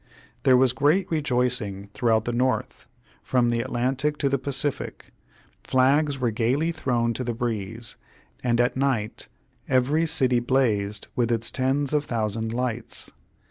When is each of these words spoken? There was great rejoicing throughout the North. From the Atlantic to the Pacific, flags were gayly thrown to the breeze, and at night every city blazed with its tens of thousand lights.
There 0.41 0.57
was 0.57 0.73
great 0.73 1.11
rejoicing 1.11 1.89
throughout 1.93 2.25
the 2.25 2.33
North. 2.33 2.87
From 3.21 3.49
the 3.51 3.59
Atlantic 3.61 4.17
to 4.17 4.29
the 4.29 4.39
Pacific, 4.39 5.13
flags 5.63 6.17
were 6.17 6.31
gayly 6.31 6.71
thrown 6.71 7.13
to 7.13 7.23
the 7.23 7.35
breeze, 7.35 7.97
and 8.43 8.59
at 8.59 8.75
night 8.75 9.27
every 9.69 10.07
city 10.07 10.39
blazed 10.39 11.07
with 11.15 11.31
its 11.31 11.51
tens 11.51 11.93
of 11.93 12.05
thousand 12.05 12.51
lights. 12.51 13.11